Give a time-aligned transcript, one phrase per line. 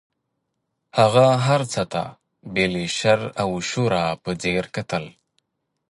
[0.97, 2.03] هغه هر څه ته
[2.53, 5.05] بې له شر او شوره په ځیر کتل.